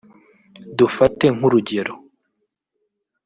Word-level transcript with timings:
Dufate 0.77 1.25
nk’urugero 1.35 1.93